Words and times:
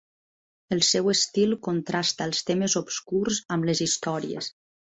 El 0.75 0.79
seu 0.87 1.11
estil 1.13 1.53
contrasta 1.67 2.27
els 2.31 2.41
temes 2.49 2.77
obscurs 2.83 3.43
amb 3.57 3.71
les 3.71 3.83
històries. 3.89 4.53